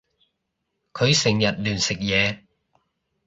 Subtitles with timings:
[0.93, 2.39] 佢成日亂食嘢